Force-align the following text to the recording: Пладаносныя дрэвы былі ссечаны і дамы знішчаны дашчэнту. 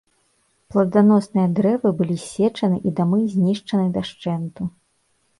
Пладаносныя 0.75 1.49
дрэвы 1.59 1.91
былі 1.99 2.15
ссечаны 2.21 2.79
і 2.91 2.93
дамы 3.01 3.19
знішчаны 3.35 3.85
дашчэнту. 3.99 4.63